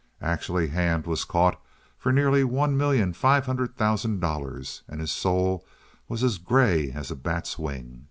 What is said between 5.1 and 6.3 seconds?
soul was